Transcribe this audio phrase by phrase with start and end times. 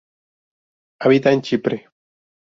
[1.01, 1.91] Habita en Chipre.